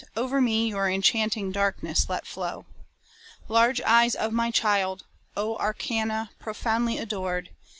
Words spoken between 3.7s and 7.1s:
eyes of my child! O Arcana profoundly